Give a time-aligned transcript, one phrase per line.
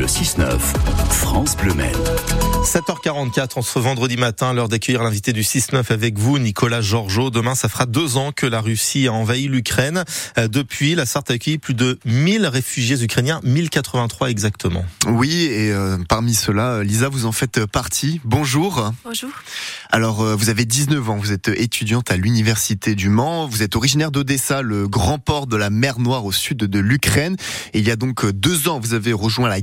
[0.00, 0.58] le 6-9,
[1.10, 1.74] France Bleu
[2.64, 7.30] 7h44 en ce vendredi matin, l'heure d'accueillir l'invité du 6-9 avec vous, Nicolas Georgeot.
[7.30, 10.04] Demain, ça fera deux ans que la Russie a envahi l'Ukraine.
[10.38, 14.84] Euh, depuis, la Sarthe a accueilli plus de 1000 réfugiés ukrainiens, 1083 exactement.
[15.06, 18.20] Oui, et euh, parmi ceux-là, Lisa, vous en faites partie.
[18.24, 18.92] Bonjour.
[19.04, 19.30] Bonjour.
[19.90, 23.74] Alors, euh, vous avez 19 ans, vous êtes étudiante à l'Université du Mans, vous êtes
[23.74, 27.36] originaire d'Odessa, le grand port de la mer Noire au sud de l'Ukraine.
[27.74, 29.60] Et il y a donc deux ans, vous avez rejoint la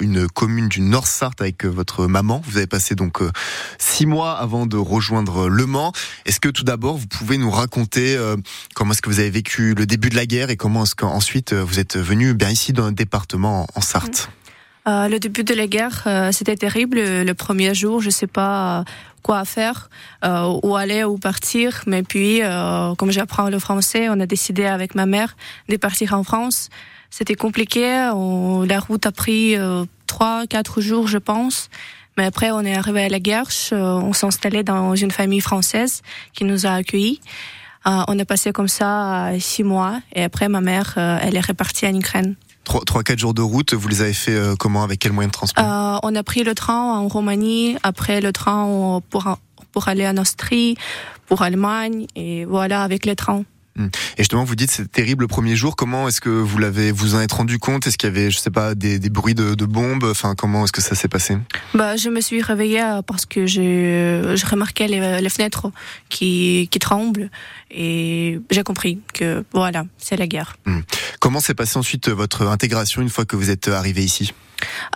[0.00, 3.30] Une commune du Nord-Sarthe avec votre maman vous avez passé donc euh,
[3.78, 5.92] six mois avant de rejoindre Le Mans.
[6.26, 8.36] Est-ce que tout d'abord vous pouvez nous raconter euh,
[8.74, 11.52] comment est-ce que vous avez vécu le début de la guerre et comment est-ce qu'ensuite
[11.52, 14.30] euh, vous êtes venu bien ici dans le département en Sarthe?
[14.86, 16.96] Le début de la guerre, c'était terrible.
[16.98, 18.86] Le premier jour, je sais pas
[19.22, 19.90] quoi faire,
[20.24, 21.82] où aller, où partir.
[21.86, 22.40] Mais puis,
[22.96, 25.36] comme j'apprends le français, on a décidé avec ma mère
[25.68, 26.70] de partir en France.
[27.10, 27.82] C'était compliqué.
[27.82, 29.56] la route a pris
[30.06, 31.70] trois, quatre jours, je pense.
[32.18, 35.40] Mais après, on est arrivé à la Guerche, euh, on s'est installé dans une famille
[35.40, 36.02] française
[36.34, 37.20] qui nous a accueillis.
[37.86, 41.46] Euh, on a passé comme ça euh, six mois et après, ma mère, elle est
[41.46, 42.34] repartie en Ukraine.
[42.64, 45.32] Trois, trois, quatre jours de route, vous les avez fait comment Avec quel moyen de
[45.32, 46.00] transport?
[46.02, 49.38] On a pris le train en Roumanie, après le train pour,
[49.70, 50.76] pour aller en Austrie,
[51.26, 53.44] pour Allemagne, et voilà, avec le train.
[53.78, 53.86] Hmm.
[54.16, 55.76] Et justement, vous dites c'est terrible le premier jour.
[55.76, 57.86] Comment est-ce que vous l'avez, vous en êtes rendu compte?
[57.86, 60.04] Est-ce qu'il y avait, je sais pas, des, des bruits de, de, bombes?
[60.04, 61.38] Enfin, comment est-ce que ça s'est passé?
[61.74, 65.70] Bah, je me suis réveillée euh, parce que j'ai, je remarquais les, les, fenêtres
[66.08, 67.30] qui, qui tremblent
[67.70, 70.56] et j'ai compris que voilà, c'est la guerre.
[70.66, 70.80] Hmm.
[71.20, 74.32] Comment s'est passée ensuite votre intégration une fois que vous êtes arrivé ici?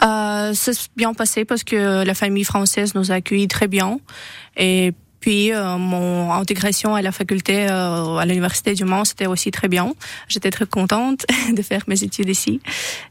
[0.03, 3.99] Euh, Ça s'est bien passé parce que la famille française nous a accueillis très bien
[4.57, 4.93] et
[5.23, 9.69] puis euh, mon intégration à la faculté euh, à l'université du Mans, c'était aussi très
[9.69, 9.95] bien.
[10.29, 11.25] J'étais très contente
[11.57, 12.61] de faire mes études ici.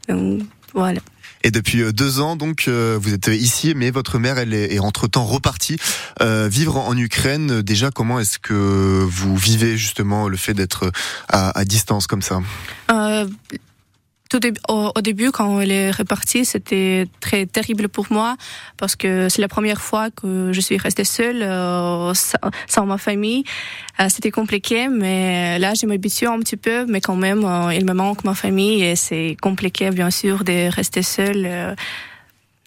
[0.08, 0.42] Donc
[0.74, 1.00] voilà.
[1.42, 5.24] Et depuis euh, deux ans, donc, vous êtes ici, mais votre mère, elle est, entre-temps
[5.24, 5.78] repartie
[6.20, 7.62] vivre en, Ukraine.
[7.62, 10.92] Déjà, comment est-ce que vous vivez justement le fait d'être
[11.28, 12.40] à, à, distance comme ça?
[14.68, 18.36] Au, début, quand elle est repartie, c'était très terrible pour moi
[18.76, 22.12] parce que c'est la première fois que je suis restée seule euh,
[22.66, 23.44] sans, ma famille.
[24.00, 27.84] Euh, c'était compliqué, mais là, je m'habitue un petit peu, mais quand même, euh, il
[27.84, 31.76] me manque ma famille et c'est compliqué, bien sûr, de rester seule.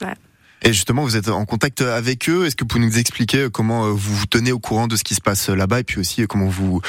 [0.01, 0.13] Ouais.
[0.61, 2.45] Et justement, vous êtes en contact avec eux.
[2.45, 5.13] Est-ce que vous pouvez nous expliquer comment vous vous tenez au courant de ce qui
[5.13, 6.81] se passe là-bas et puis aussi comment vous,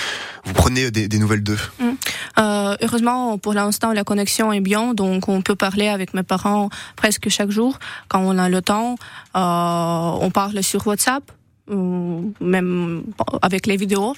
[0.44, 1.58] vous prenez des, des nouvelles d'eux?
[1.78, 1.90] Mmh.
[2.38, 6.68] Euh, Heureusement, pour l'instant, la connexion est bien, donc on peut parler avec mes parents
[6.96, 7.78] presque chaque jour
[8.08, 8.96] quand on a le temps.
[9.36, 11.22] Euh, on parle sur WhatsApp,
[11.68, 13.04] même
[13.42, 14.14] avec les vidéos.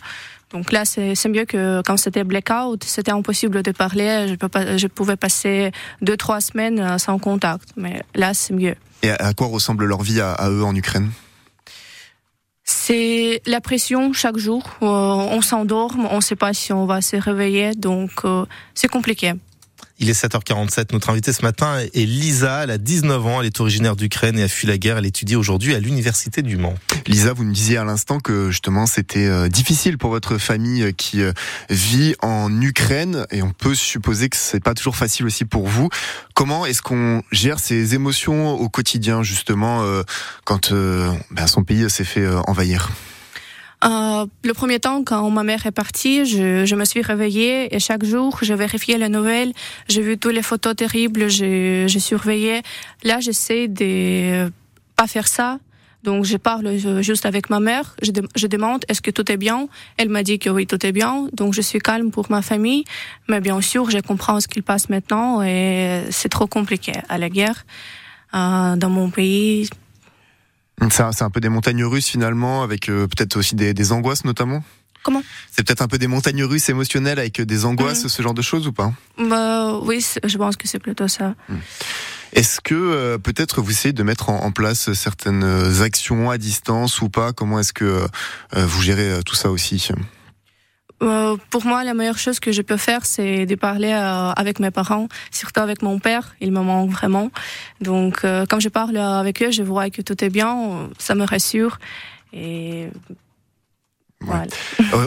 [0.50, 4.34] Donc là, c'est mieux que quand c'était blackout, c'était impossible de parler.
[4.78, 7.68] Je, pouvais passer deux, trois semaines sans contact.
[7.76, 8.74] Mais là, c'est mieux.
[9.02, 11.10] Et à quoi ressemble leur vie à, eux en Ukraine?
[12.70, 14.62] C'est la pression chaque jour.
[14.82, 18.88] Euh, on s'endort, on ne sait pas si on va se réveiller, donc euh, c'est
[18.88, 19.32] compliqué.
[20.00, 20.92] Il est 7h47.
[20.92, 22.64] Notre invitée ce matin est Lisa.
[22.64, 23.40] Elle a 19 ans.
[23.40, 24.98] Elle est originaire d'Ukraine et a fui la guerre.
[24.98, 26.74] Elle étudie aujourd'hui à l'université du Mans.
[27.08, 30.92] Lisa, vous me disiez à l'instant que justement c'était euh, difficile pour votre famille euh,
[30.92, 31.32] qui euh,
[31.70, 35.88] vit en Ukraine et on peut supposer que c'est pas toujours facile aussi pour vous.
[36.34, 39.82] Comment est-ce qu'on gère ces émotions au quotidien justement
[40.44, 42.90] quand ben, son pays s'est fait envahir?
[43.84, 47.78] Euh, le premier temps, quand ma mère est partie, je, je, me suis réveillée et
[47.78, 49.52] chaque jour, je vérifiais les nouvelles.
[49.88, 52.62] J'ai vu toutes les photos terribles, j'ai surveillé.
[53.04, 54.50] Là, j'essaie de
[54.96, 55.58] pas faire ça.
[56.04, 57.94] Donc, je parle juste avec ma mère.
[58.02, 59.68] Je, je demande est-ce que tout est bien?
[59.96, 61.28] Elle m'a dit que oui, tout est bien.
[61.32, 62.84] Donc, je suis calme pour ma famille.
[63.28, 67.28] Mais bien sûr, je comprends ce qu'il passe maintenant et c'est trop compliqué à la
[67.28, 67.64] guerre
[68.34, 69.68] euh, dans mon pays.
[70.90, 74.62] C'est un, peu des montagnes russes finalement, avec euh, peut-être aussi des, des, angoisses notamment
[75.02, 75.22] Comment?
[75.50, 78.08] C'est peut-être un peu des montagnes russes émotionnelles avec des angoisses, mm.
[78.08, 78.92] ce genre de choses ou pas?
[79.18, 81.34] Bah, Oui, je pense que c'est plutôt ça.
[81.48, 81.54] Mm.
[82.34, 87.08] Est-ce que euh, peut-être vous essayez de mettre en, place certaines actions à distance ou
[87.08, 87.32] pas?
[87.32, 89.88] Comment est-ce que euh, vous gérez tout ça aussi?
[91.02, 94.58] Euh, pour moi, la meilleure chose que je peux faire, c'est de parler euh, avec
[94.58, 96.34] mes parents, surtout avec mon père.
[96.40, 97.30] Il me manque vraiment.
[97.80, 100.88] Donc, euh, quand je parle avec eux, je vois que tout est bien.
[100.98, 101.78] Ça me rassure.
[102.32, 102.88] Et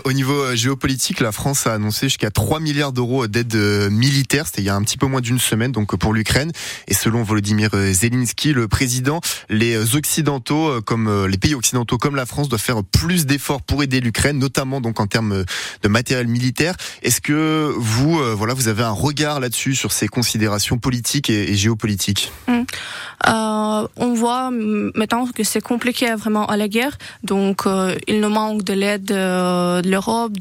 [0.04, 3.56] Au niveau géopolitique, la France a annoncé jusqu'à 3 milliards d'euros d'aide
[3.92, 4.46] militaire.
[4.48, 6.52] C'était il y a un petit peu moins d'une semaine, donc pour l'Ukraine.
[6.88, 12.50] Et selon Volodymyr Zelensky, le président, les occidentaux, comme les pays occidentaux, comme la France,
[12.50, 15.46] doivent faire plus d'efforts pour aider l'Ukraine, notamment donc en termes
[15.82, 16.76] de matériel militaire.
[17.04, 22.32] Est-ce que vous, voilà, vous avez un regard là-dessus sur ces considérations politiques et, géopolitiques?
[22.50, 28.30] Euh, On voit maintenant que c'est compliqué vraiment à la guerre, donc euh, il nous
[28.30, 30.34] manque de l'aide euh, de l'Europe,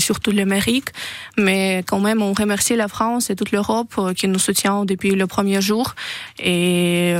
[0.00, 0.90] surtout de l'Amérique,
[1.36, 5.26] mais quand même on remercie la France et toute l'Europe qui nous soutient depuis le
[5.26, 5.94] premier jour
[6.38, 7.14] et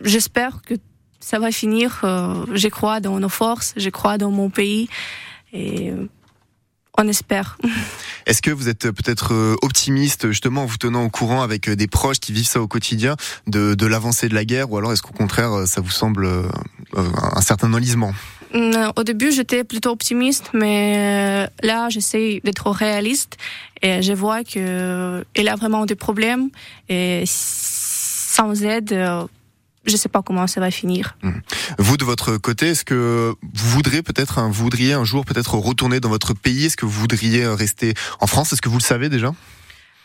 [0.00, 0.74] j'espère que
[1.20, 2.00] ça va finir.
[2.02, 4.88] je crois dans nos forces, je crois dans mon pays
[5.52, 5.92] et
[6.98, 7.56] on espère.
[8.26, 11.76] Est-ce que vous êtes peut-être euh, optimiste justement en vous tenant au courant avec euh,
[11.76, 13.16] des proches qui vivent ça au quotidien
[13.46, 16.28] de, de l'avancée de la guerre ou alors est-ce qu'au contraire euh, ça vous semble
[16.96, 18.12] un certain enlisement?
[18.54, 23.36] Au début, j'étais plutôt optimiste, mais là, j'essaie d'être réaliste
[23.82, 26.50] et je vois que il a vraiment des problèmes
[26.88, 28.90] et sans aide,
[29.84, 31.16] je sais pas comment ça va finir.
[31.22, 31.30] Mmh.
[31.78, 36.00] Vous de votre côté, est-ce que vous voudriez peut-être, un, voudriez un jour peut-être retourner
[36.00, 36.66] dans votre pays?
[36.66, 38.52] Est-ce que vous voudriez rester en France?
[38.52, 39.32] Est-ce que vous le savez déjà?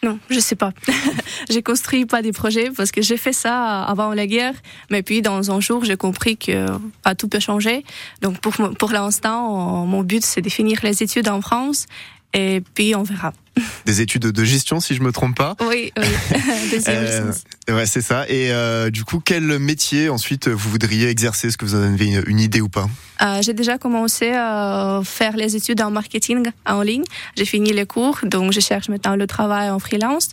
[0.04, 0.72] Non, je sais pas.
[1.50, 4.54] j'ai construit pas des projets parce que j'ai fait ça avant la guerre,
[4.90, 6.68] mais puis dans un jour j'ai compris que
[7.02, 7.84] pas tout peut changer.
[8.22, 11.88] Donc pour pour l'instant, mon but c'est de finir les études en France
[12.34, 13.34] et puis on verra.
[13.86, 15.56] Des études de gestion, si je me trompe pas.
[15.62, 16.06] Oui, oui.
[16.88, 17.32] euh,
[17.70, 18.28] ouais, c'est ça.
[18.30, 21.48] Et euh, du coup, quel métier ensuite vous voudriez exercer?
[21.48, 22.88] Est-ce que vous en avez une, idée ou pas?
[23.22, 27.04] Euh, J'ai déjà commencé à faire les études en marketing en ligne.
[27.38, 30.30] J'ai fini les cours, donc je cherche maintenant le travail en freelance.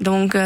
[0.00, 0.36] Donc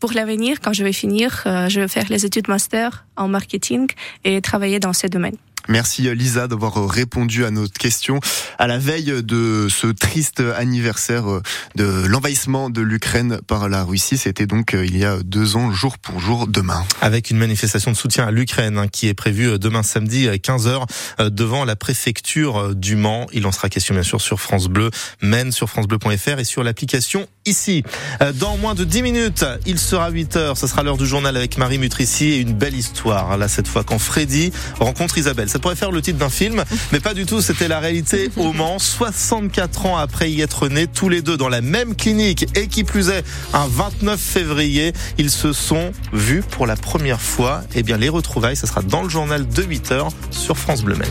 [0.00, 3.88] pour l'avenir, quand je vais finir, je vais faire les études master en marketing
[4.24, 5.36] et travailler dans ces domaines.
[5.68, 8.20] Merci euh, Lisa d'avoir euh, répondu à notre question
[8.58, 11.42] à la veille de ce triste anniversaire euh,
[11.74, 14.18] de l'envahissement de l'Ukraine par la Russie.
[14.18, 16.84] C'était donc il y a deux ans, jour pour jour, demain.
[17.00, 20.86] Avec une manifestation de soutien à l'Ukraine hein, qui est prévue demain samedi à 15h
[21.30, 23.26] devant la préfecture du Mans.
[23.32, 24.90] Il en sera question bien sûr sur France Bleu,
[25.22, 27.82] Maine sur francebleu.fr et sur l'application ici.
[28.40, 30.56] Dans moins de 10 minutes, il sera 8h.
[30.56, 33.36] Ce sera l'heure du journal avec Marie Mutrici et une belle histoire.
[33.36, 35.48] Là, cette fois, quand Freddy rencontre Isabelle.
[35.48, 37.40] Ça pourrait faire le titre d'un film, mais pas du tout.
[37.40, 38.78] C'était la réalité au Mans.
[38.78, 42.84] 64 ans après y être nés, tous les deux dans la même clinique et qui
[42.84, 47.62] plus est, un 29 février, ils se sont vus pour la première fois.
[47.74, 50.96] Eh bien, les retrouvailles, ça sera dans le journal de 8 h sur France Bleu
[50.96, 51.08] Maine.